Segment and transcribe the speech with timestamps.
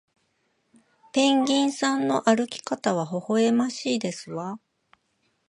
[1.13, 4.59] ペンギンさんの歩き方はほほえましいですわ